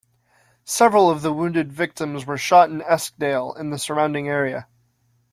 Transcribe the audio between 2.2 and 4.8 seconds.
were shot in Eskdale and the surrounding area.